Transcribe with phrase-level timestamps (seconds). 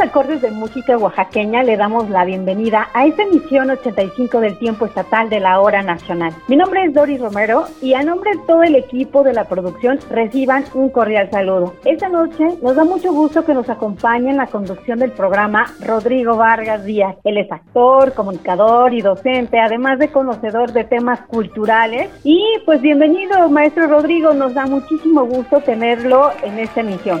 [0.00, 5.28] Acordes de música oaxaqueña le damos la bienvenida a esta emisión 85 del tiempo estatal
[5.28, 6.34] de la hora nacional.
[6.46, 9.98] Mi nombre es Doris Romero y a nombre de todo el equipo de la producción
[10.10, 11.74] reciban un cordial saludo.
[11.84, 16.36] Esta noche nos da mucho gusto que nos acompañe en la conducción del programa Rodrigo
[16.36, 17.16] Vargas Díaz.
[17.24, 22.10] Él es actor, comunicador y docente, además de conocedor de temas culturales.
[22.22, 27.20] Y pues bienvenido, maestro Rodrigo, nos da muchísimo gusto tenerlo en esta emisión.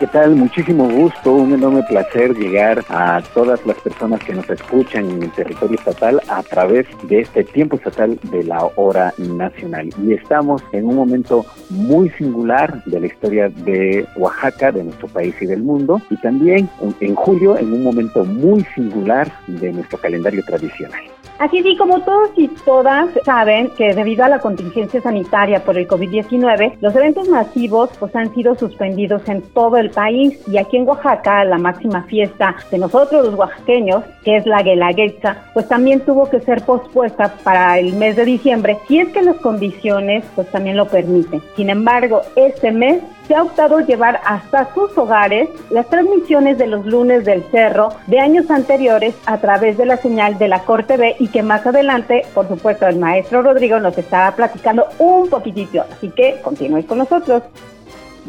[0.00, 0.34] ¿Qué tal?
[0.34, 5.30] Muchísimo gusto, un enorme placer llegar a todas las personas que nos escuchan en el
[5.32, 9.90] territorio estatal a través de este tiempo estatal de la hora nacional.
[10.02, 15.34] Y estamos en un momento muy singular de la historia de Oaxaca, de nuestro país
[15.38, 16.66] y del mundo, y también
[17.00, 21.02] en julio en un momento muy singular de nuestro calendario tradicional.
[21.40, 25.88] Así sí, como todos y todas saben que debido a la contingencia sanitaria por el
[25.88, 30.86] COVID-19, los eventos masivos pues, han sido suspendidos en todo el país y aquí en
[30.86, 36.28] Oaxaca la máxima fiesta de nosotros los oaxaqueños, que es la Guelaguetza, pues también tuvo
[36.28, 40.76] que ser pospuesta para el mes de diciembre si es que las condiciones pues también
[40.76, 41.40] lo permiten.
[41.56, 46.84] Sin embargo, este mes se ha optado llevar hasta sus hogares las transmisiones de los
[46.84, 51.14] lunes del cerro de años anteriores a través de la señal de la Corte B
[51.20, 55.84] y que más adelante, por supuesto, el maestro Rodrigo nos estaba platicando un poquitito.
[55.90, 57.42] Así que continúe con nosotros.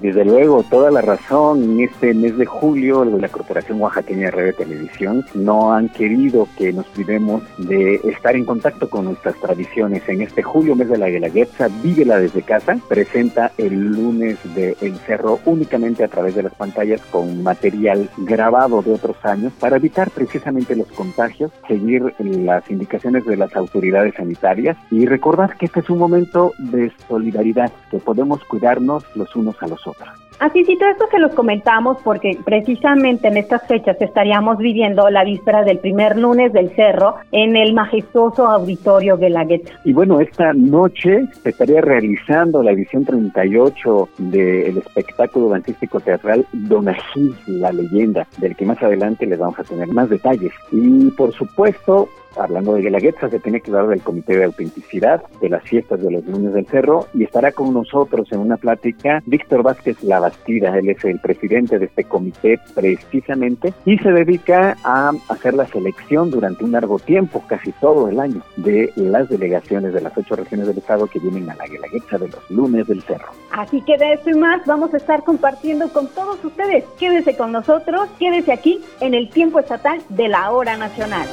[0.01, 1.63] Desde luego, toda la razón.
[1.63, 6.73] En este mes de julio, la Corporación Oaxaqueña de Radio Televisión no han querido que
[6.73, 10.01] nos privemos de estar en contacto con nuestras tradiciones.
[10.09, 14.97] En este julio, mes de la Guelaguetza, Vívela desde casa, presenta el lunes de El
[14.97, 20.09] Cerro únicamente a través de las pantallas con material grabado de otros años para evitar
[20.09, 25.90] precisamente los contagios, seguir las indicaciones de las autoridades sanitarias y recordar que este es
[25.91, 30.30] un momento de solidaridad, que podemos cuidarnos los unos a los otros nosotras.
[30.41, 35.24] Así sí, todo esto se los comentamos porque precisamente en estas fechas estaríamos viviendo la
[35.24, 39.72] víspera del primer lunes del cerro en el majestuoso auditorio de la Guetta.
[39.85, 47.35] Y bueno, esta noche se estaría realizando la edición 38 del espectáculo dancístico teatral Donají,
[47.46, 50.53] la leyenda, del que más adelante les vamos a tener más detalles.
[50.72, 55.50] Y por supuesto, hablando de Guelaguetza, se tiene que hablar del Comité de Autenticidad, de
[55.50, 59.63] las fiestas de los lunes del cerro, y estará con nosotros en una plática Víctor
[59.63, 60.02] Vázquez
[60.47, 66.29] Él es el presidente de este comité precisamente, y se dedica a hacer la selección
[66.29, 70.67] durante un largo tiempo, casi todo el año, de las delegaciones de las ocho regiones
[70.67, 73.29] del estado que vienen a la Guelaguetza de los lunes del cerro.
[73.51, 76.83] Así que de eso y más vamos a estar compartiendo con todos ustedes.
[76.99, 81.27] Quédese con nosotros, quédese aquí en el tiempo estatal de la hora nacional.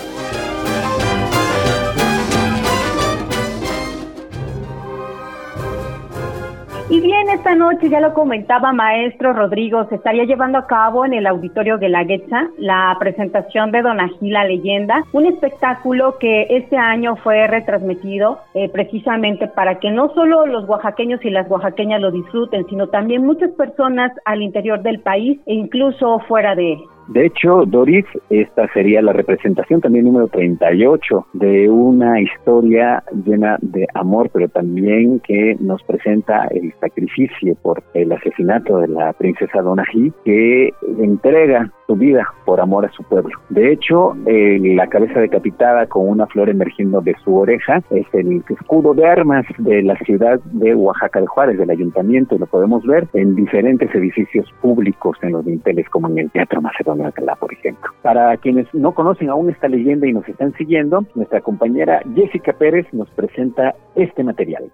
[6.91, 11.13] Y bien, esta noche, ya lo comentaba maestro Rodrigo, se estaría llevando a cabo en
[11.13, 17.47] el Auditorio Guelaguetza la presentación de Don la Leyenda, un espectáculo que este año fue
[17.47, 22.87] retransmitido eh, precisamente para que no solo los oaxaqueños y las oaxaqueñas lo disfruten, sino
[22.87, 26.79] también muchas personas al interior del país e incluso fuera de él.
[27.09, 33.87] De hecho, Doris, esta sería la representación también número 38 de una historia llena de
[33.95, 40.13] amor, pero también que nos presenta el sacrificio por el asesinato de la princesa Donají,
[40.25, 43.31] que entrega su vida por amor a su pueblo.
[43.49, 48.93] De hecho, la cabeza decapitada con una flor emergiendo de su oreja es el escudo
[48.93, 53.09] de armas de la ciudad de Oaxaca de Juárez, del ayuntamiento, y lo podemos ver
[53.15, 57.91] en diferentes edificios públicos en los dinteles, como en el Teatro Macedonio Alcalá, por ejemplo.
[58.03, 62.87] Para quienes no conocen aún esta leyenda y nos están siguiendo, nuestra compañera Jessica Pérez
[62.93, 64.71] nos presenta este material.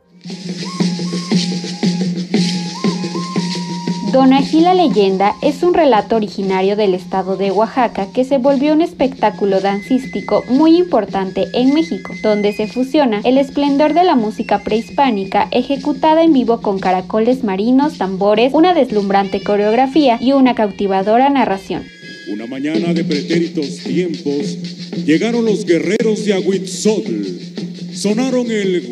[4.15, 8.81] Donají la leyenda es un relato originario del estado de Oaxaca que se volvió un
[8.81, 15.49] espectáculo dancístico muy importante en México, donde se fusiona el esplendor de la música prehispánica
[15.51, 21.83] ejecutada en vivo con caracoles marinos, tambores, una deslumbrante coreografía y una cautivadora narración.
[22.29, 24.59] Una mañana de pretéritos tiempos
[25.05, 27.55] llegaron los guerreros de Aguitzotl
[27.95, 28.83] Sonaron el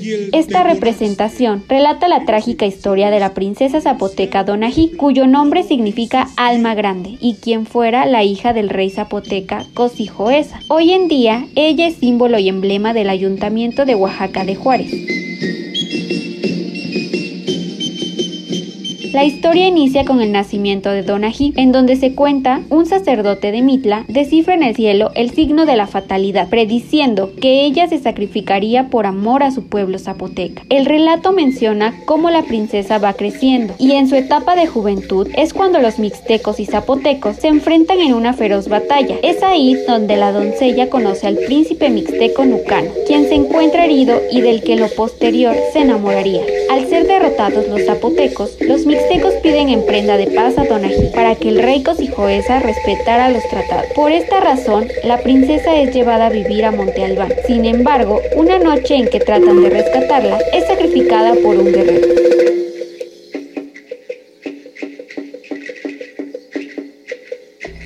[0.00, 5.64] y el Esta representación relata la trágica historia de la princesa zapoteca Donají, cuyo nombre
[5.64, 10.60] significa alma grande, y quien fuera la hija del rey zapoteca Cosijoesa.
[10.68, 14.92] Hoy en día, ella es símbolo y emblema del ayuntamiento de Oaxaca de Juárez.
[19.12, 23.60] La historia inicia con el nacimiento de Donají, en donde se cuenta un sacerdote de
[23.60, 28.88] Mitla descifra en el cielo el signo de la fatalidad, prediciendo que ella se sacrificaría
[28.88, 30.62] por amor a su pueblo zapoteca.
[30.70, 35.52] El relato menciona cómo la princesa va creciendo y en su etapa de juventud es
[35.52, 39.16] cuando los mixtecos y zapotecos se enfrentan en una feroz batalla.
[39.22, 44.40] Es ahí donde la doncella conoce al príncipe mixteco Nucano, quien se encuentra herido y
[44.40, 46.40] del que lo posterior se enamoraría.
[46.70, 49.01] Al ser derrotados los zapotecos, los mixtecos
[49.42, 53.86] piden en prenda de paz a Donají para que el rey Cosijoesa respetara los tratados.
[53.94, 57.32] Por esta razón, la princesa es llevada a vivir a Monte Albán.
[57.46, 62.31] Sin embargo, una noche en que tratan de rescatarla, es sacrificada por un guerrero.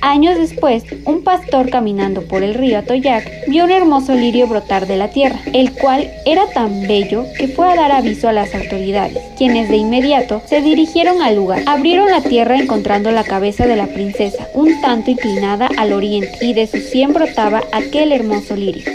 [0.07, 4.95] Años después, un pastor caminando por el río Atoyac vio un hermoso lirio brotar de
[4.95, 9.21] la tierra, el cual era tan bello que fue a dar aviso a las autoridades,
[9.37, 11.63] quienes de inmediato se dirigieron al lugar.
[11.65, 16.53] Abrieron la tierra encontrando la cabeza de la princesa, un tanto inclinada al oriente, y
[16.53, 18.85] de su sien brotaba aquel hermoso lirio.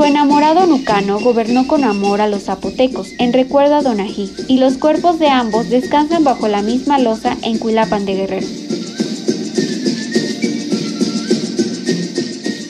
[0.00, 4.78] Su enamorado Nucano gobernó con amor a los zapotecos en recuerdo a Donají, y los
[4.78, 8.46] cuerpos de ambos descansan bajo la misma losa en Cuilapan de Guerrero.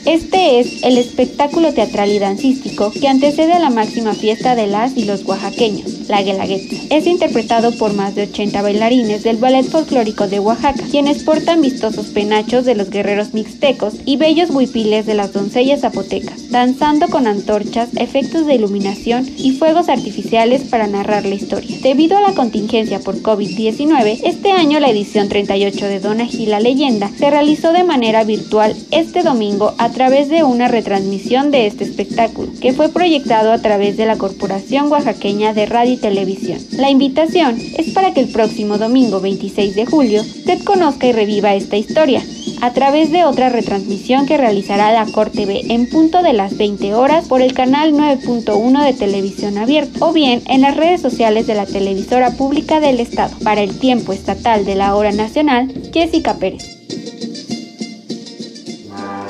[0.06, 4.97] Este es el espectáculo teatral y dancístico que antecede a la máxima fiesta de las
[4.97, 6.76] y los oaxaqueños, la Guelaguetza.
[6.90, 12.08] Es interpretado por más de 80 bailarines del ballet folclórico de Oaxaca, quienes portan vistosos
[12.08, 17.90] penachos de los guerreros mixtecos y bellos huipiles de las doncellas zapotecas, danzando con antorchas,
[17.96, 21.78] efectos de iluminación y fuegos artificiales para narrar la historia.
[21.82, 27.10] Debido a la contingencia por COVID-19, este año la edición 38 de Dona Gila Leyenda
[27.16, 32.50] se realizó de manera virtual este domingo a través de una retransmisión de este espectáculo,
[32.60, 38.14] que fue proyectado a través de la Corporación Oaxaqueña de Radio La invitación es para
[38.14, 42.23] que el próximo domingo 26 de julio usted conozca y reviva esta historia
[42.62, 46.94] a través de otra retransmisión que realizará la Cor TV en punto de las 20
[46.94, 51.55] horas por el canal 9.1 de televisión abierta o bien en las redes sociales de
[51.55, 53.37] la televisora pública del estado.
[53.44, 56.64] Para el tiempo estatal de la hora nacional, Jessica Pérez.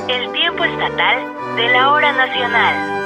[0.08, 2.99] El tiempo estatal de la hora nacional.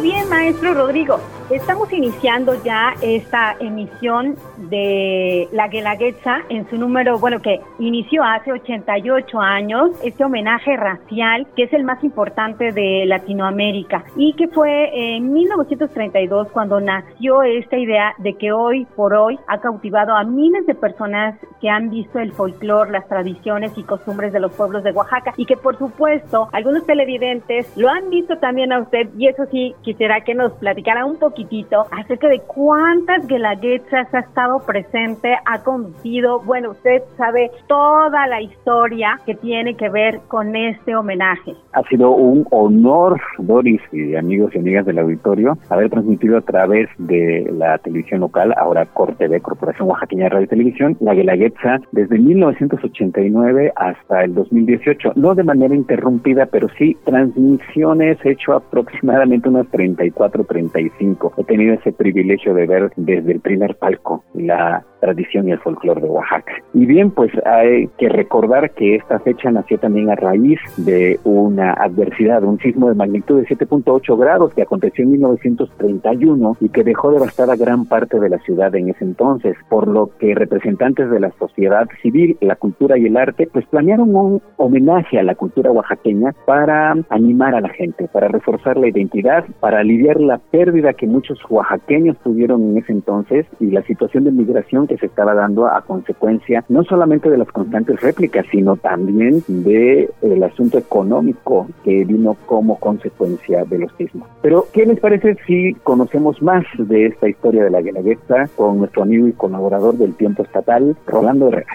[0.00, 1.20] Bien, maestro Rodrigo,
[1.50, 4.36] estamos iniciando ya esta emisión
[4.70, 11.46] de La Guelaguetza en su número, bueno, que inició hace 88 años, este homenaje racial
[11.56, 17.76] que es el más importante de Latinoamérica y que fue en 1932 cuando nació esta
[17.76, 22.18] idea de que hoy por hoy ha cautivado a miles de personas que han visto
[22.18, 26.48] el folclore, las tradiciones y costumbres de los pueblos de Oaxaca y que por supuesto
[26.52, 31.04] algunos televidentes lo han visto también a usted y eso sí quisiera que nos platicara
[31.04, 38.26] un poquitito acerca de cuántas guelaguetzas ha estado presente, ha conducido, bueno, usted sabe toda
[38.26, 41.54] la historia que tiene que ver con este homenaje.
[41.72, 46.88] Ha sido un honor, Doris y amigos y amigas del auditorio, haber transmitido a través
[46.98, 52.18] de la televisión local, ahora Corte de Corporación Oaxaqueña Radio y Televisión, la Guelaguetza desde
[52.18, 60.44] 1989 hasta el 2018, no de manera interrumpida, pero sí transmisiones hecho aproximadamente unas 34,
[60.44, 61.29] 35.
[61.36, 66.00] He tenido ese privilegio de ver desde el primer palco la tradición y el folclore
[66.00, 66.52] de Oaxaca.
[66.74, 71.72] Y bien, pues hay que recordar que esta fecha nació también a raíz de una
[71.72, 77.10] adversidad, un sismo de magnitud de 7.8 grados que aconteció en 1931 y que dejó
[77.10, 81.30] devastada gran parte de la ciudad en ese entonces, por lo que representantes de la
[81.38, 86.32] sociedad civil, la cultura y el arte, pues planearon un homenaje a la cultura oaxaqueña
[86.46, 91.38] para animar a la gente, para reforzar la identidad, para aliviar la pérdida que muchos
[91.48, 95.82] oaxaqueños tuvieron en ese entonces y la situación de migración que se estaba dando a
[95.82, 102.36] consecuencia no solamente de las constantes réplicas, sino también de el asunto económico que vino
[102.46, 104.28] como consecuencia de los sismos.
[104.42, 109.04] Pero, ¿qué les parece si conocemos más de esta historia de la Guelaguetza con nuestro
[109.04, 111.72] amigo y colaborador del tiempo estatal, Rolando Herrera?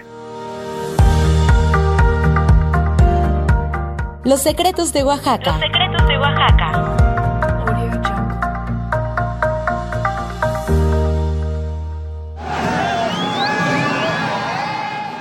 [4.25, 5.51] Los secretos de Oaxaca.
[5.51, 6.94] Los secretos de Oaxaca.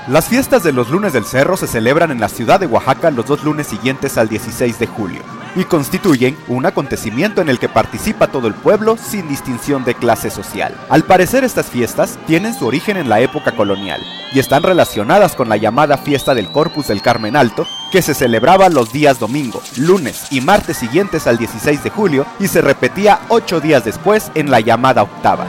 [0.06, 3.25] Las fiestas de los lunes del cerro se celebran en la ciudad de Oaxaca los
[3.25, 5.23] dos lunes siguientes al 16 de julio
[5.56, 10.28] y constituyen un acontecimiento en el que participa todo el pueblo sin distinción de clase
[10.28, 10.78] social.
[10.90, 14.02] Al parecer estas fiestas tienen su origen en la época colonial
[14.34, 18.68] y están relacionadas con la llamada fiesta del Corpus del Carmen Alto, que se celebraba
[18.68, 23.58] los días domingo, lunes y martes siguientes al 16 de julio y se repetía ocho
[23.58, 25.46] días después en la llamada octava.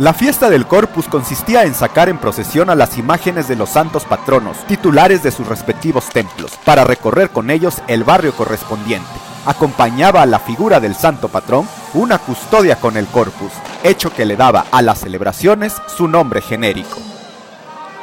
[0.00, 4.06] La fiesta del Corpus consistía en sacar en procesión a las imágenes de los santos
[4.06, 9.10] patronos, titulares de sus respectivos templos, para recorrer con ellos el barrio correspondiente.
[9.44, 13.52] Acompañaba a la figura del santo patrón una custodia con el Corpus,
[13.84, 16.98] hecho que le daba a las celebraciones su nombre genérico.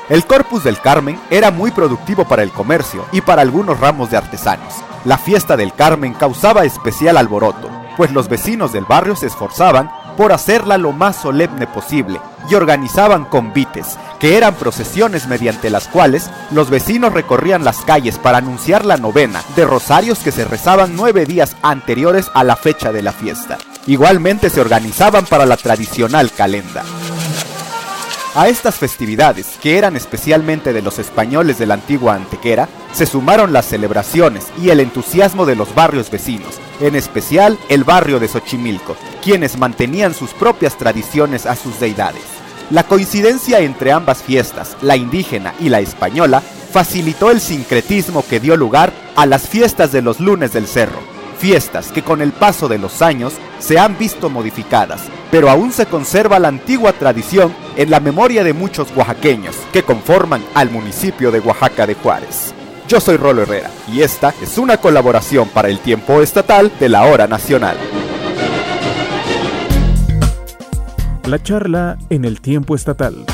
[0.07, 4.17] El Corpus del Carmen era muy productivo para el comercio y para algunos ramos de
[4.17, 4.71] artesanos.
[5.03, 10.33] La fiesta del Carmen causaba especial alboroto, pues los vecinos del barrio se esforzaban por
[10.33, 12.19] hacerla lo más solemne posible
[12.49, 18.39] y organizaban convites, que eran procesiones mediante las cuales los vecinos recorrían las calles para
[18.39, 23.03] anunciar la novena de rosarios que se rezaban nueve días anteriores a la fecha de
[23.03, 23.57] la fiesta.
[23.85, 26.83] Igualmente se organizaban para la tradicional calenda.
[28.37, 33.51] A estas festividades, que eran especialmente de los españoles de la antigua Antequera, se sumaron
[33.51, 38.95] las celebraciones y el entusiasmo de los barrios vecinos, en especial el barrio de Xochimilco,
[39.23, 42.21] quienes mantenían sus propias tradiciones a sus deidades.
[42.69, 48.55] La coincidencia entre ambas fiestas, la indígena y la española, facilitó el sincretismo que dio
[48.55, 50.99] lugar a las fiestas de los lunes del cerro,
[51.39, 55.85] fiestas que con el paso de los años se han visto modificadas, pero aún se
[55.85, 61.39] conserva la antigua tradición en la memoria de muchos oaxaqueños que conforman al municipio de
[61.39, 62.53] Oaxaca de Juárez.
[62.87, 67.05] Yo soy Rolo Herrera y esta es una colaboración para el tiempo estatal de la
[67.05, 67.77] hora nacional.
[71.25, 73.25] La charla en el tiempo estatal.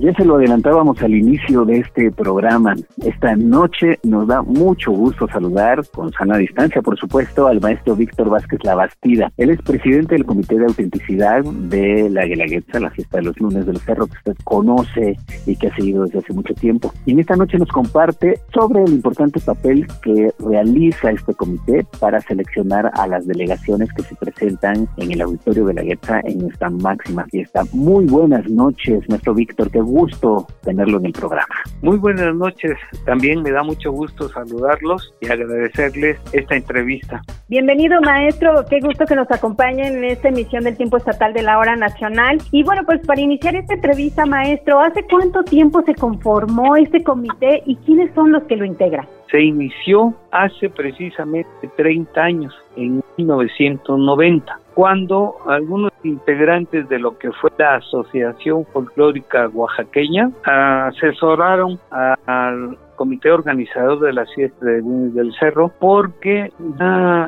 [0.00, 2.74] Ya se lo adelantábamos al inicio de este programa.
[3.04, 8.30] Esta noche nos da mucho gusto saludar, con sana distancia, por supuesto, al maestro Víctor
[8.30, 9.30] Vázquez Labastida.
[9.36, 13.66] Él es presidente del Comité de Autenticidad de la Guelaguetza, la fiesta de los lunes
[13.66, 16.94] del cerro, que usted conoce y que ha seguido desde hace mucho tiempo.
[17.04, 22.22] Y en esta noche nos comparte sobre el importante papel que realiza este comité para
[22.22, 26.70] seleccionar a las delegaciones que se presentan en el auditorio de la Guelaguetza en esta
[26.70, 27.64] máxima fiesta.
[27.74, 31.54] Muy buenas noches, maestro Víctor gusto tenerlo en el programa.
[31.82, 32.72] Muy buenas noches,
[33.04, 37.22] también me da mucho gusto saludarlos y agradecerles esta entrevista.
[37.48, 41.58] Bienvenido maestro, qué gusto que nos acompañen en esta emisión del Tiempo Estatal de la
[41.58, 42.38] Hora Nacional.
[42.52, 47.62] Y bueno, pues para iniciar esta entrevista, maestro, ¿hace cuánto tiempo se conformó este comité
[47.66, 49.06] y quiénes son los que lo integran?
[49.30, 57.50] Se inició hace precisamente 30 años, en 1990 cuando algunos integrantes de lo que fue
[57.58, 66.52] la Asociación Folclórica Oaxaqueña asesoraron al comité organizador de la fiesta de del Cerro porque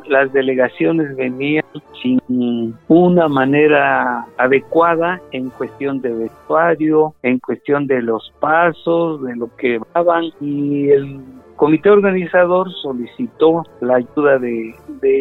[0.06, 1.64] las delegaciones venían
[2.02, 9.48] sin una manera adecuada en cuestión de vestuario, en cuestión de los pasos, de lo
[9.56, 11.20] que daban y el
[11.62, 14.74] comité organizador solicitó la ayuda de,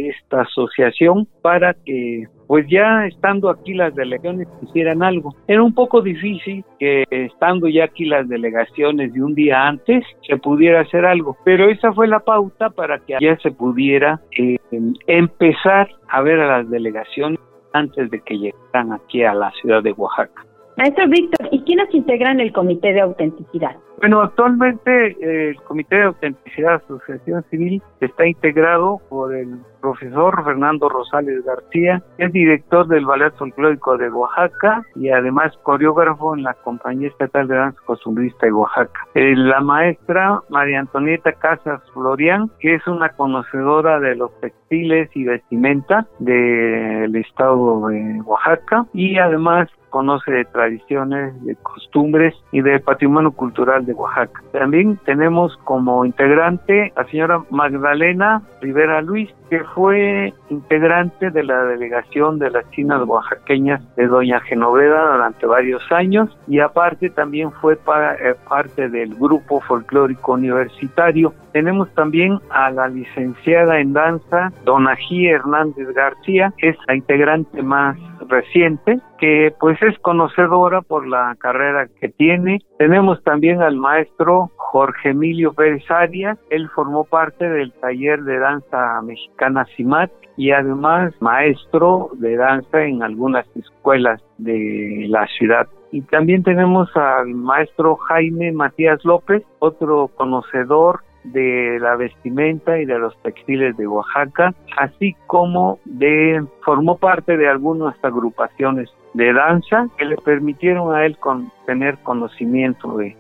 [0.10, 5.36] esta asociación para que pues ya estando aquí las delegaciones hicieran algo.
[5.48, 10.38] Era un poco difícil que estando ya aquí las delegaciones de un día antes se
[10.38, 14.58] pudiera hacer algo, pero esa fue la pauta para que ya se pudiera eh,
[15.06, 17.40] empezar a ver a las delegaciones
[17.72, 20.44] antes de que llegaran aquí a la ciudad de Oaxaca.
[20.82, 23.76] Maestro Víctor, ¿y quiénes integran el Comité de Autenticidad?
[24.00, 30.90] Bueno, actualmente eh, el Comité de Autenticidad Asociación Civil está integrado por el profesor Fernando
[30.90, 37.10] Rosales García, es director del Ballet Folclórico de Oaxaca y además coreógrafo en la Compañía
[37.10, 39.08] Estatal de Danza Costumbrista de Oaxaca.
[39.14, 45.26] Eh, la maestra María Antonieta Casas Florian, que es una conocedora de los textiles y
[45.26, 53.32] vestimenta del estado de Oaxaca y además conoce de tradiciones, de costumbres y del patrimonio
[53.32, 54.42] cultural de Oaxaca.
[54.52, 62.40] También tenemos como integrante a señora Magdalena Rivera Luis, que fue integrante de la delegación
[62.40, 68.36] de las chinas oaxaqueñas de Doña Genoveda durante varios años y aparte también fue eh,
[68.48, 71.34] parte del grupo folclórico universitario.
[71.52, 77.98] Tenemos también a la licenciada en danza, Donají Hernández García, es la integrante más
[78.32, 82.60] reciente, que pues es conocedora por la carrera que tiene.
[82.80, 89.02] Tenemos también al maestro Jorge Emilio Pérez Arias, él formó parte del taller de danza
[89.04, 96.42] mexicana CIMAT y además maestro de danza en algunas escuelas de la ciudad Y también
[96.42, 103.76] tenemos al maestro Jaime Matías López, otro conocedor de la vestimenta y de los textiles
[103.78, 110.96] de Oaxaca, así como de formó parte de algunas agrupaciones de danza que le permitieron
[110.96, 113.16] a él con, tener conocimiento de,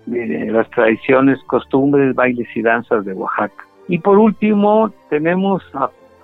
[0.51, 3.65] las tradiciones, costumbres, bailes y danzas de Oaxaca.
[3.87, 5.63] Y por último tenemos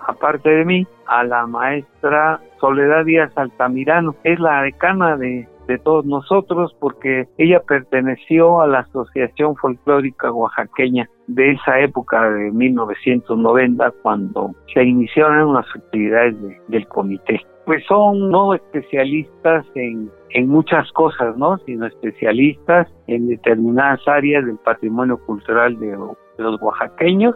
[0.07, 6.05] aparte de mí a la maestra Soledad Díaz Altamirano, es la decana de de todos
[6.05, 14.55] nosotros porque ella perteneció a la Asociación Folclórica Oaxaqueña de esa época de 1990 cuando
[14.73, 16.35] se iniciaron las actividades
[16.67, 17.41] del comité.
[17.65, 21.57] Pues son no especialistas en, en muchas cosas, ¿no?
[21.59, 25.97] Sino especialistas en determinadas áreas del patrimonio cultural de,
[26.37, 27.35] los oaxaqueños.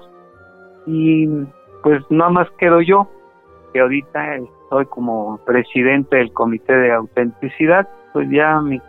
[0.85, 1.27] Y
[1.83, 3.09] pues nada más quedo yo,
[3.73, 4.37] que ahorita
[4.69, 8.81] soy como presidente del Comité de Autenticidad pues ya mi,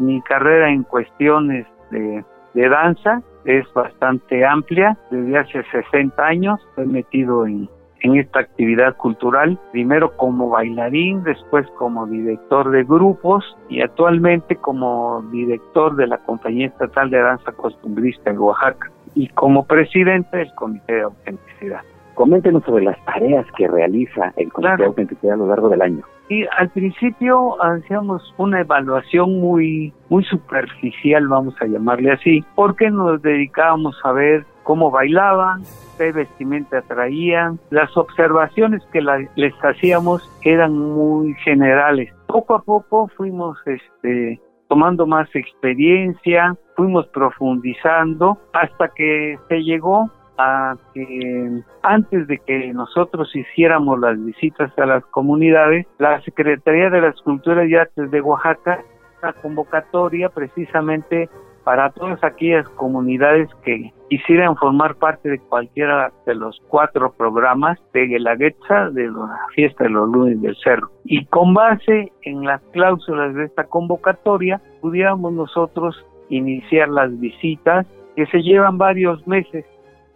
[0.00, 2.24] mi carrera en cuestiones de,
[2.54, 4.96] de danza es bastante amplia.
[5.10, 7.68] Desde hace 60 años estoy metido en,
[8.00, 15.96] esta actividad cultural, primero como bailarín, después como director de grupos y actualmente como director
[15.96, 21.02] de la Compañía Estatal de Danza Costumbrista en Oaxaca y como presidente del Comité de
[21.02, 21.82] Autenticidad.
[22.18, 26.02] Coméntenos sobre las tareas que realiza el Comité de Autenticidad a lo largo del año.
[26.28, 33.22] Y al principio hacíamos una evaluación muy, muy superficial, vamos a llamarle así, porque nos
[33.22, 35.62] dedicábamos a ver cómo bailaban,
[35.96, 37.60] qué vestimenta traían.
[37.70, 39.00] Las observaciones que
[39.36, 42.12] les hacíamos eran muy generales.
[42.26, 50.76] Poco a poco fuimos este, tomando más experiencia, fuimos profundizando hasta que se llegó a
[50.94, 57.20] que antes de que nosotros hiciéramos las visitas a las comunidades, la Secretaría de las
[57.22, 58.80] Culturas y Artes de Oaxaca,
[59.20, 61.28] una convocatoria precisamente
[61.64, 68.06] para todas aquellas comunidades que quisieran formar parte de cualquiera de los cuatro programas de
[68.06, 70.90] Guelaguetza, de la fiesta de los lunes del cerro.
[71.04, 78.24] Y con base en las cláusulas de esta convocatoria, pudiéramos nosotros iniciar las visitas que
[78.26, 79.66] se llevan varios meses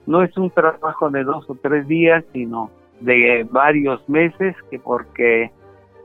[0.07, 5.51] no es un trabajo de dos o tres días, sino de varios meses, que porque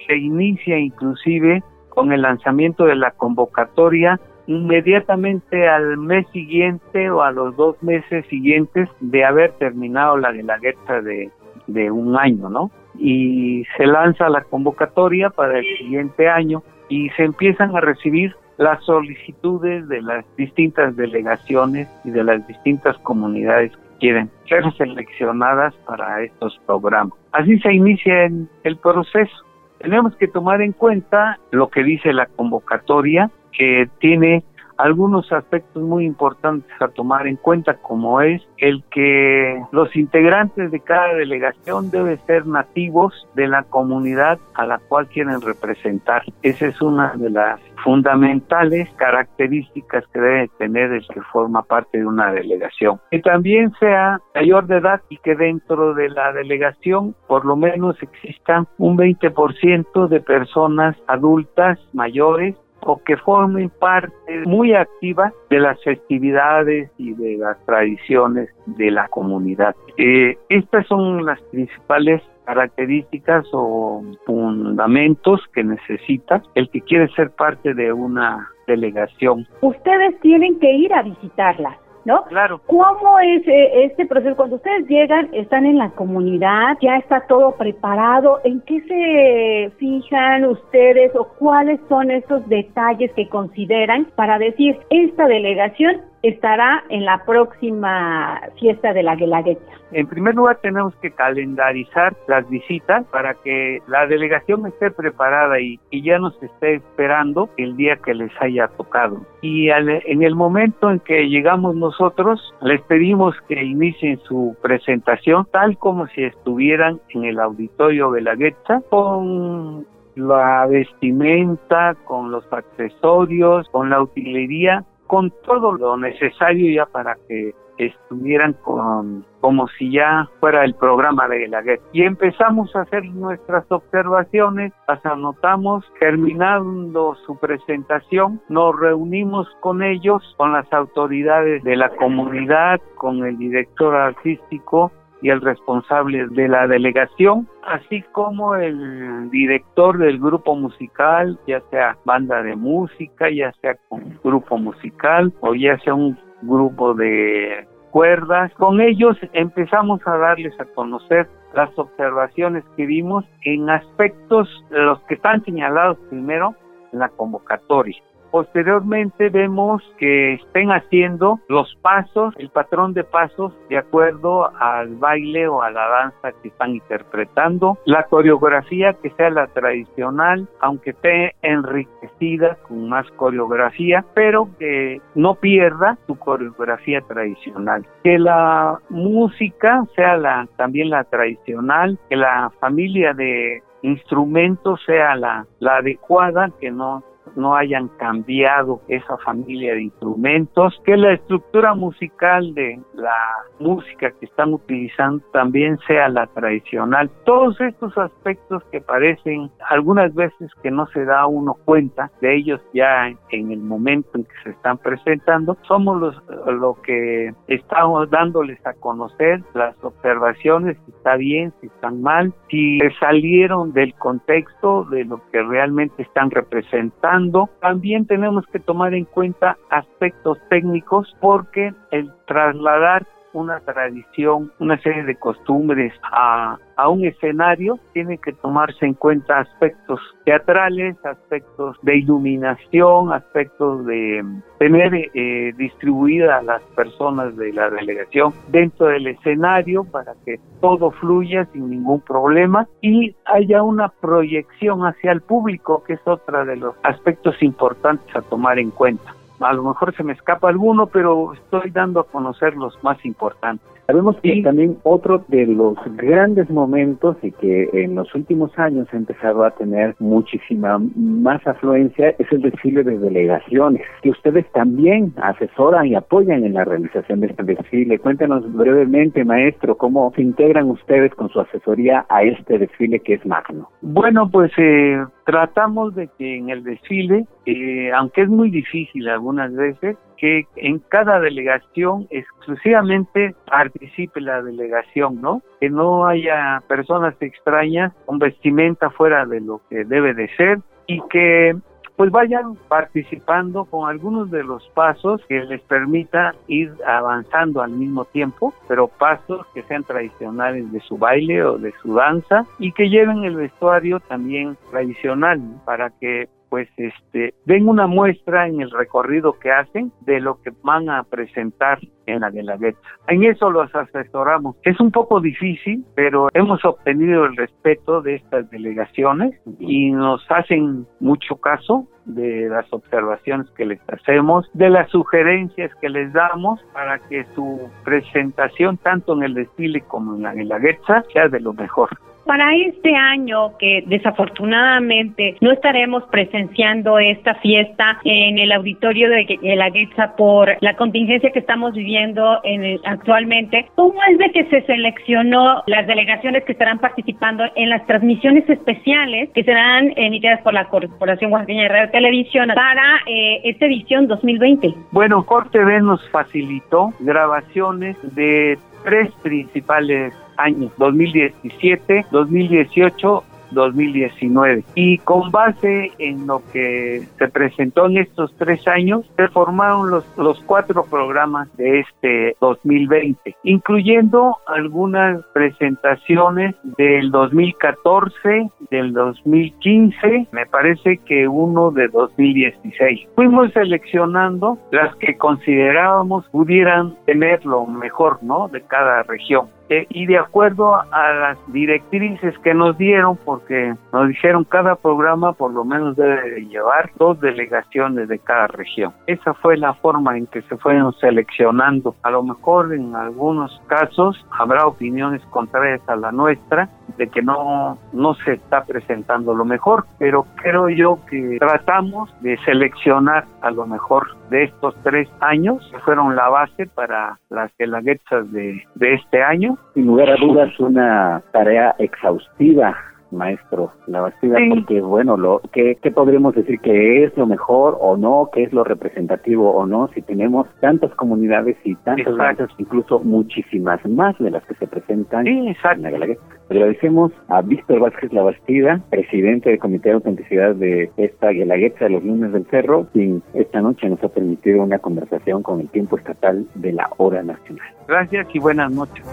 [0.07, 7.31] se inicia inclusive con el lanzamiento de la convocatoria inmediatamente al mes siguiente o a
[7.31, 11.29] los dos meses siguientes de haber terminado la guelaguetza de,
[11.67, 12.71] de un año, ¿no?
[12.97, 18.83] Y se lanza la convocatoria para el siguiente año y se empiezan a recibir las
[18.86, 26.60] solicitudes de las distintas delegaciones y de las distintas comunidades quieren ser seleccionadas para estos
[26.65, 27.17] programas.
[27.31, 28.25] Así se inicia
[28.63, 29.36] el proceso.
[29.79, 34.43] Tenemos que tomar en cuenta lo que dice la convocatoria, que tiene
[34.77, 40.79] algunos aspectos muy importantes a tomar en cuenta, como es el que los integrantes de
[40.79, 46.23] cada delegación deben ser nativos de la comunidad a la cual quieren representar.
[46.41, 52.05] Esa es una de las fundamentales características que debe tener el que forma parte de
[52.05, 52.99] una delegación.
[53.11, 58.01] Que también sea mayor de edad y que dentro de la delegación por lo menos
[58.01, 65.81] exista un 20% de personas adultas mayores o que formen parte muy activa de las
[65.83, 69.75] festividades y de las tradiciones de la comunidad.
[69.97, 77.73] Eh, estas son las principales características o fundamentos que necesita el que quiere ser parte
[77.73, 79.45] de una delegación.
[79.61, 81.77] Ustedes tienen que ir a visitarlas.
[82.07, 82.23] ¿No?
[82.23, 82.61] Claro.
[82.65, 84.37] ¿Cómo es eh, este proceso?
[84.37, 90.45] Cuando ustedes llegan, están en la comunidad, ya está todo preparado, ¿en qué se fijan
[90.45, 97.23] ustedes o cuáles son esos detalles que consideran para decir, esta delegación estará en la
[97.25, 99.77] próxima fiesta de la Guelaguetza?
[99.91, 105.80] En primer lugar, tenemos que calendarizar las visitas para que la delegación esté preparada y,
[105.91, 109.21] ya nos esté esperando el día que les haya tocado.
[109.41, 115.77] Y en el momento en que llegamos nosotros, les pedimos que inicien su presentación tal
[115.77, 124.01] como si estuvieran en el auditorio Guelaguetza con la vestimenta, con los accesorios, con la
[124.01, 130.73] utilería con todo lo necesario ya para que estuvieran con, como si ya fuera el
[130.75, 131.81] programa de la guerra.
[131.93, 140.23] Y empezamos a hacer nuestras observaciones, las anotamos, terminando su presentación, nos reunimos con ellos,
[140.37, 144.91] con las autoridades de la comunidad, con el director artístico
[145.21, 151.97] y el responsable de la delegación, así como el director del grupo musical, ya sea
[152.06, 158.53] banda de música, ya sea un grupo musical o ya sea un grupo de cuerdas.
[158.56, 165.15] Con ellos empezamos a darles a conocer las observaciones que vimos en aspectos los que
[165.15, 166.53] están señalados primero
[166.93, 167.97] en la convocatoria.
[168.31, 175.47] Posteriormente vemos que estén haciendo los pasos, el patrón de pasos de acuerdo al baile
[175.47, 181.35] o a la danza que están interpretando, la coreografía que sea la tradicional, aunque esté
[181.41, 187.85] enriquecida con más coreografía, pero que no pierda su coreografía tradicional.
[188.03, 195.45] Que la música sea la también la tradicional, que la familia de instrumentos sea la
[195.61, 197.03] adecuada, que no
[197.38, 203.15] no hayan cambiado esa familia de instrumentos, que la estructura musical de la
[203.60, 207.10] música que están utilizando también sea la tradicional.
[207.26, 212.62] Todos estos aspectos que parecen algunas veces que no se da uno cuenta de ellos
[212.73, 218.65] ya en el momento en que se están presentando, somos los lo que estamos dándoles
[218.65, 225.06] a conocer las observaciones, si está bien, si están mal, si salieron del contexto de
[225.06, 227.26] lo que realmente están representando
[227.61, 233.05] también tenemos que tomar en cuenta aspectos técnicos porque el trasladar
[233.38, 236.58] una tradición, una serie de costumbres a,
[236.89, 244.23] un escenario, tiene que tomarse en cuenta aspectos teatrales, aspectos de iluminación, aspectos de
[244.60, 251.45] tener eh, distribuidas las personas de la delegación dentro del escenario para que todo fluya
[251.52, 256.76] sin ningún problema y haya una proyección hacia el público, que es otra de los
[256.84, 259.16] aspectos importantes a tomar en cuenta.
[259.39, 263.76] A lo mejor se me escapa alguno, pero estoy dando a conocer los más importantes.
[263.88, 268.97] Sabemos que también otro de los grandes momentos y que en los últimos años ha
[268.97, 275.88] empezado a tener muchísima más afluencia es el desfile de delegaciones, que ustedes también asesoran
[275.88, 277.97] y apoyan en la realización de este desfile.
[278.00, 283.26] Cuéntenos brevemente, maestro, cómo se integran ustedes con su asesoría a este desfile que es
[283.26, 283.69] magno.
[283.82, 289.54] Bueno, pues eh, tratamos de que en el desfile, eh, aunque es muy difícil algunas
[289.54, 295.41] veces, que en cada delegación exclusivamente participe la delegación, ¿no?
[295.60, 301.01] Que no haya personas extrañas con vestimenta fuera de lo que debe de ser y
[301.10, 301.56] que
[301.97, 308.06] pues vayan participando con algunos de los pasos que les permita ir avanzando al mismo
[308.06, 312.89] tiempo, pero pasos que sean tradicionales de su baile o de su danza y que
[312.89, 319.33] lleven el vestuario también tradicional para que pues este den una muestra en el recorrido
[319.39, 322.79] que hacen de lo que van a presentar en la Guelaguetza.
[323.07, 324.55] En eso los asesoramos.
[324.63, 330.88] Es un poco difícil, pero hemos obtenido el respeto de estas delegaciones y nos hacen
[330.99, 336.99] mucho caso de las observaciones que les hacemos, de las sugerencias que les damos para
[336.99, 341.89] que su presentación tanto en el desfile como en la Guelaguetza sea de lo mejor.
[342.27, 349.69] Para este año, que desafortunadamente no estaremos presenciando esta fiesta en el auditorio de la
[349.69, 355.63] Guetza por la contingencia que estamos viviendo en actualmente, ¿cómo es de que se seleccionó
[355.67, 361.31] las delegaciones que estarán participando en las transmisiones especiales que serán emitidas por la Corporación
[361.31, 364.73] Oaxaqueña de Radio Televisión para eh, esta edición 2020?
[364.91, 374.63] Bueno, Corte B nos facilitó grabaciones de tres principales años, 2017, 2018 2019.
[374.76, 380.06] Y con base en lo que se presentó en estos tres años, se formaron los,
[380.17, 390.97] los cuatro programas de este 2020, incluyendo algunas presentaciones del 2014, del 2015, me parece
[390.97, 393.08] que uno de 2016.
[393.15, 398.47] Fuimos seleccionando las que considerábamos pudieran tener lo mejor, ¿no?
[398.47, 399.47] De cada región.
[399.69, 405.34] Eh, y de acuerdo a las directrices que nos dieron, porque nos dijeron cada programa
[405.34, 408.93] por lo menos debe llevar dos delegaciones de cada región.
[409.08, 411.95] Esa fue la forma en que se fueron seleccionando.
[412.03, 417.77] A lo mejor en algunos casos habrá opiniones contrarias a la nuestra, de que no,
[417.93, 423.67] no se está presentando lo mejor, pero creo yo que tratamos de seleccionar a lo
[423.67, 429.21] mejor de estos tres años, que fueron la base para las guelaguetzas de, de este
[429.21, 429.56] año.
[429.73, 432.75] Sin lugar a dudas, una tarea exhaustiva
[433.11, 433.71] maestro.
[433.87, 438.43] Labastida, porque bueno, lo ¿qué, ¿qué podríamos decir que es lo mejor o no, qué
[438.43, 444.31] es lo representativo o no, si tenemos tantas comunidades y tantas incluso muchísimas más de
[444.31, 446.37] las que se presentan sí, en la Guelaguetza.
[446.49, 452.03] Agradecemos a Víctor Vázquez Labastida, presidente del Comité de Autenticidad de esta Guelaguetza de los
[452.03, 456.47] lunes del Cerro, quien esta noche nos ha permitido una conversación con el tiempo estatal
[456.55, 457.67] de la hora nacional.
[457.88, 459.05] Gracias y buenas noches.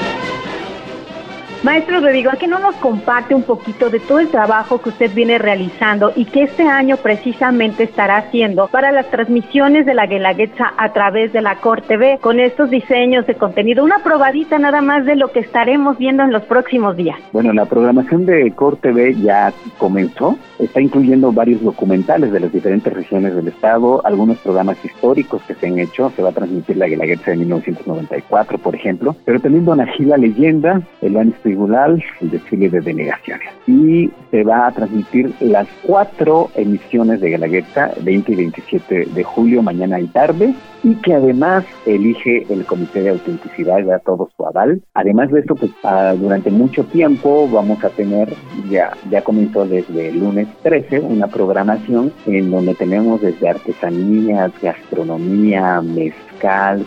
[1.62, 5.14] Maestro Rodrigo, ¿a qué no nos comparte un poquito de todo el trabajo que usted
[5.14, 10.72] viene realizando y que este año precisamente estará haciendo para las transmisiones de la Guelaguetza
[10.78, 13.84] a través de la Cor TV con estos diseños de contenido?
[13.84, 17.20] Una probadita nada más de lo que estaremos viendo en los próximos días.
[17.34, 22.94] Bueno, la programación de Cor TV ya comenzó, está incluyendo varios documentales de las diferentes
[22.94, 26.88] regiones del estado, algunos programas históricos que se han hecho, se va a transmitir la
[26.88, 32.70] Guelaguetza de 1994, por ejemplo, pero también Don la Leyenda, el año tribunal, el desfile
[32.70, 33.50] de delegaciones.
[33.66, 39.64] Y se va a transmitir las cuatro emisiones de Guelaguetza, 20 y 27 de julio,
[39.64, 44.84] mañana y tarde, y que además elige el Comité de Autenticidad, da todo su aval.
[44.94, 48.32] Además de esto, pues ah, durante mucho tiempo vamos a tener,
[48.70, 55.82] ya, ya comenzó desde el lunes 13, una programación en donde tenemos desde artesanías, gastronomía,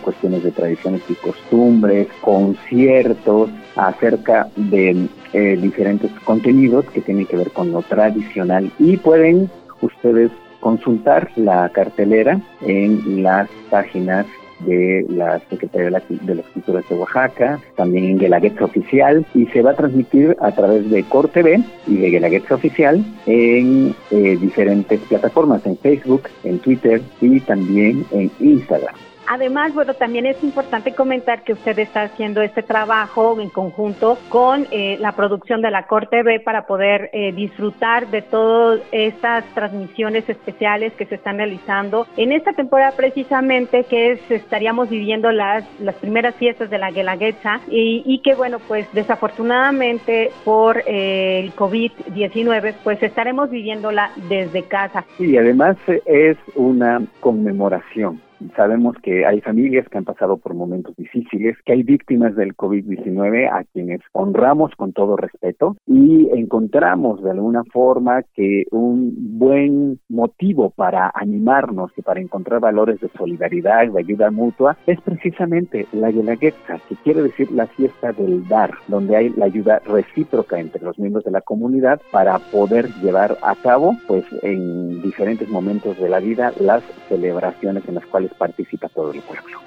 [0.01, 7.51] cuestiones de tradiciones y costumbres, conciertos acerca de eh, diferentes contenidos que tienen que ver
[7.51, 9.49] con lo tradicional y pueden
[9.81, 14.25] ustedes consultar la cartelera en las páginas
[14.65, 19.71] de la Secretaría de, las Culturas de Oaxaca, también en Guelaguetza Oficial, y se va
[19.71, 25.65] a transmitir a través de Cor TV y de Guelaguetza Oficial en eh, diferentes plataformas,
[25.65, 28.95] en Facebook, en Twitter y también en Instagram.
[29.27, 34.67] Además, bueno, también es importante comentar que usted está haciendo este trabajo en conjunto con
[34.71, 40.27] eh, la producción de la Corte B para poder eh, disfrutar de todas estas transmisiones
[40.27, 45.95] especiales que se están realizando en esta temporada precisamente que es, estaríamos viviendo las, las
[45.95, 53.01] primeras fiestas de la Guelaguetza y, que bueno, pues desafortunadamente por eh, el COVID-19 pues
[53.01, 55.05] estaremos viviéndola desde casa.
[55.17, 58.21] Sí, además es una conmemoración
[58.55, 63.49] Sabemos que hay familias que han pasado por momentos difíciles, que hay víctimas del COVID-19
[63.51, 70.69] a quienes honramos con todo respeto y encontramos de alguna forma que un buen motivo
[70.71, 76.79] para animarnos y para encontrar valores de solidaridad, de ayuda mutua, es precisamente la Guelaguetza,
[76.89, 81.23] que quiere decir la fiesta del dar, donde hay la ayuda recíproca entre los miembros
[81.23, 86.51] de la comunidad para poder llevar a cabo, pues en diferentes momentos de la vida,
[86.59, 89.59] las celebraciones en las cuales participa todo el pueblo.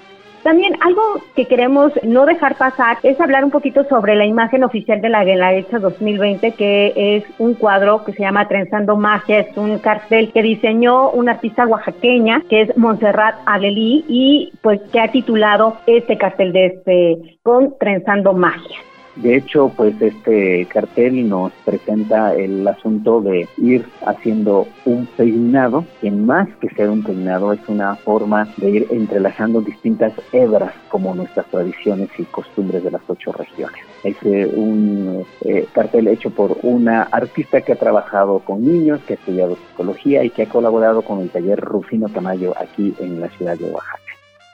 [0.46, 1.02] También algo
[1.34, 5.24] que queremos no dejar pasar es hablar un poquito sobre la imagen oficial de la
[5.24, 10.42] Guelaguetza 2020, que es un cuadro que se llama Trenzando Magia, es un cartel que
[10.42, 16.52] diseñó una artista oaxaqueña que es Montserrat Alelí y pues que ha titulado este cartel
[16.52, 18.78] de este con Trenzando Magia.
[19.16, 26.10] De hecho, pues este cartel nos presenta el asunto de ir haciendo un peinado, que
[26.10, 31.46] más que ser un peinado es una forma de ir entrelazando distintas hebras como nuestras
[31.46, 33.80] tradiciones y costumbres de las ocho regiones.
[34.04, 39.14] Es eh, un eh, cartel hecho por una artista que ha trabajado con niños, que
[39.14, 43.28] ha estudiado psicología y que ha colaborado con el taller Rufino Tamayo aquí en la
[43.30, 44.05] ciudad de Oaxaca.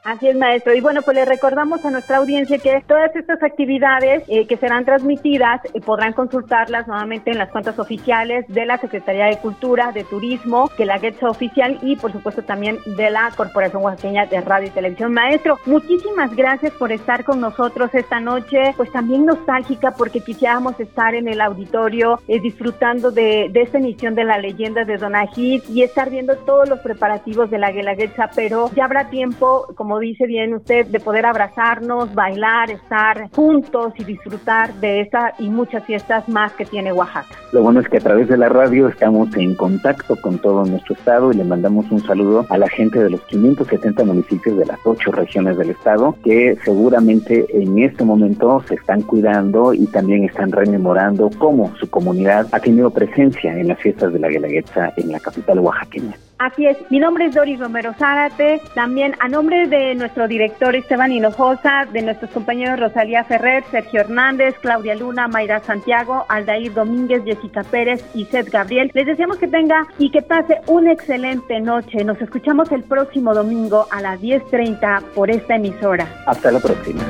[0.05, 0.75] Así es, maestro.
[0.75, 4.85] Y bueno, pues le recordamos a nuestra audiencia que todas estas actividades eh, que serán
[4.85, 10.03] transmitidas eh, podrán consultarlas nuevamente en las cuentas oficiales de la Secretaría de Cultura, de
[10.03, 14.67] Turismo, que la GETSA oficial y por supuesto también de la Corporación Oaxaqueña de Radio
[14.67, 15.13] y Televisión.
[15.13, 21.15] Maestro, muchísimas gracias por estar con nosotros esta noche, pues también nostálgica porque quisiéramos estar
[21.15, 25.85] en el auditorio eh, disfrutando de, de, esta emisión de la leyenda de Donajit y
[25.85, 30.27] estar viendo todos los preparativos de la Guelaguetza, pero ya habrá tiempo, como como dice
[30.27, 36.27] bien usted, de poder abrazarnos, bailar, estar juntos y disfrutar de esta y muchas fiestas
[36.31, 37.42] más que tiene Oaxaca.
[37.53, 40.95] Lo bueno es que a través de la radio estamos en contacto con todo nuestro
[40.95, 44.79] estado y le mandamos un saludo a la gente de los 570 municipios de las
[44.85, 50.51] ocho regiones del estado que seguramente en este momento se están cuidando y también están
[50.51, 55.21] rememorando cómo su comunidad ha tenido presencia en las fiestas de la Guelaguetza en la
[55.21, 56.15] capital oaxaqueña.
[56.43, 61.13] Así es, mi nombre es Doris Romero Zárate, también a nombre de nuestro director Esteban
[61.13, 67.65] Hinojosa, de nuestros compañeros Rosalía Ferrer, Sergio Hernández, Claudia Luna, Mayra Santiago, Aldair Domínguez, Jessica
[67.65, 72.05] Pérez y Seth Gabriel, les deseamos que tenga y que pase una excelente noche.
[72.05, 76.07] Nos escuchamos el próximo domingo a las 10.30 por esta emisora.
[76.27, 77.03] Hasta la próxima.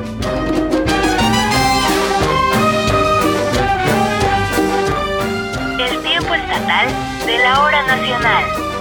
[5.79, 6.87] El tiempo estatal
[7.27, 8.71] de la hora nacional.